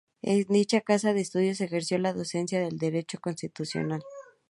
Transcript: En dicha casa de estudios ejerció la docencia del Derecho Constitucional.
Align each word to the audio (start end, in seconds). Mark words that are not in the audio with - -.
En 0.23 0.47
dicha 0.49 0.81
casa 0.81 1.13
de 1.13 1.21
estudios 1.21 1.61
ejerció 1.61 1.99
la 1.99 2.11
docencia 2.11 2.59
del 2.59 2.79
Derecho 2.79 3.19
Constitucional. 3.21 4.01